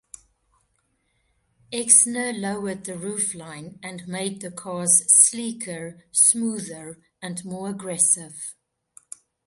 Exner 1.71 2.35
lowered 2.35 2.85
the 2.85 2.93
roofline 2.93 3.77
and 3.83 4.07
made 4.07 4.41
the 4.41 4.49
cars 4.49 5.03
sleeker, 5.13 6.05
smoother 6.11 6.99
and 7.21 7.45
more 7.45 7.69
aggressive. 7.69 8.55